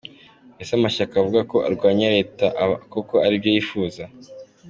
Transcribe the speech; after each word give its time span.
Ese 0.61 0.71
amashyaka 0.77 1.13
avuga 1.21 1.41
ko 1.51 1.57
arwanya 1.67 2.07
leta 2.17 2.45
aba 2.63 2.75
koko 2.91 3.15
aribyo 3.25 3.49
yifuza? 3.55 4.03